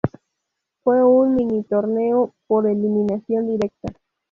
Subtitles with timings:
[0.83, 3.93] Fue un minitorneo por eliminación directa.